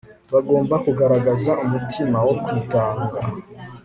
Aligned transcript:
Bagomba 0.33 0.75
kugaragaza 0.85 1.51
umutima 1.65 2.17
wo 2.27 2.33
kwitanga 2.43 3.17